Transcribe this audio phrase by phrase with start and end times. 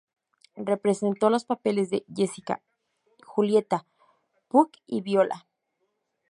[0.55, 2.63] Representó los papeles de Jessica,
[3.23, 3.85] Julieta,
[4.47, 5.45] Puck y Viola.